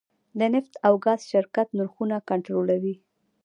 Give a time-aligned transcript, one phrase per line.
[0.39, 2.95] د نفت او ګاز شرکت نرخونه کنټرولوي؟